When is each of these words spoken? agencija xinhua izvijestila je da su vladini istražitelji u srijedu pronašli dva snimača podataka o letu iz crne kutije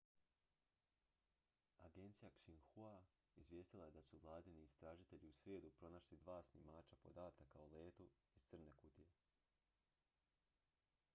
agencija 1.87 2.31
xinhua 2.39 2.95
izvijestila 3.41 3.85
je 3.85 3.91
da 3.97 4.01
su 4.01 4.17
vladini 4.23 4.63
istražitelji 4.63 5.29
u 5.29 5.33
srijedu 5.43 5.71
pronašli 5.71 6.17
dva 6.17 6.41
snimača 6.43 6.95
podataka 7.03 7.59
o 7.59 7.67
letu 7.75 8.07
iz 8.35 8.43
crne 8.49 8.71
kutije 8.81 9.07